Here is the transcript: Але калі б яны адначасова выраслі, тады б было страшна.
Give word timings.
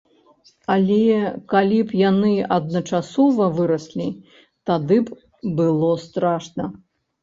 Але 0.75 1.01
калі 1.53 1.77
б 1.91 1.99
яны 2.09 2.33
адначасова 2.57 3.53
выраслі, 3.61 4.11
тады 4.73 5.03
б 5.07 5.23
было 5.65 5.97
страшна. 6.11 6.63